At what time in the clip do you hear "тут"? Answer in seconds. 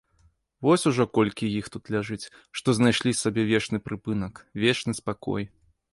1.75-1.83